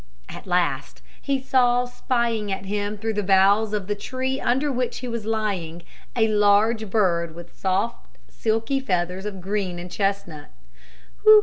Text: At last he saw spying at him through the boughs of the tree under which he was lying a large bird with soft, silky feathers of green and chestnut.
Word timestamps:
At 0.29 0.47
last 0.47 1.03
he 1.21 1.39
saw 1.39 1.85
spying 1.85 2.51
at 2.51 2.65
him 2.65 2.97
through 2.97 3.13
the 3.13 3.21
boughs 3.21 3.71
of 3.71 3.85
the 3.85 3.93
tree 3.93 4.39
under 4.41 4.71
which 4.71 4.97
he 4.97 5.07
was 5.07 5.25
lying 5.27 5.83
a 6.15 6.27
large 6.27 6.89
bird 6.89 7.35
with 7.35 7.55
soft, 7.55 8.17
silky 8.27 8.79
feathers 8.79 9.27
of 9.27 9.41
green 9.41 9.77
and 9.77 9.91
chestnut. 9.91 10.49